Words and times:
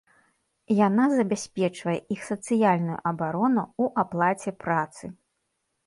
Яна 0.87 1.05
забяспечвае 1.17 1.95
іх 2.17 2.25
сацыяльную 2.31 2.99
абарону 3.13 3.63
ў 3.83 4.05
аплаце 4.05 4.59
працы. 4.67 5.17